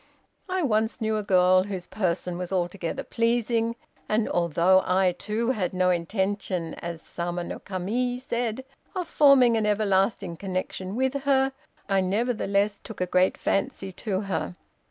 I 0.49 0.63
once 0.63 0.99
knew 0.99 1.15
a 1.17 1.21
girl 1.21 1.65
whose 1.65 1.85
person 1.85 2.35
was 2.39 2.51
altogether 2.51 3.03
pleasing, 3.03 3.75
and 4.09 4.27
although 4.27 4.81
I, 4.83 5.11
too, 5.11 5.51
had 5.51 5.75
no 5.75 5.91
intention, 5.91 6.73
as 6.81 7.03
Sama 7.03 7.43
no 7.43 7.59
Kami 7.59 8.17
said, 8.17 8.65
of 8.95 9.07
forming 9.07 9.57
an 9.57 9.67
everlasting 9.67 10.37
connection 10.37 10.95
with 10.95 11.13
her, 11.25 11.53
I 11.87 12.01
nevertheless 12.01 12.79
took 12.83 12.99
a 12.99 13.05
great 13.05 13.37
fancy 13.37 13.91
to 13.91 14.21
her. 14.21 14.55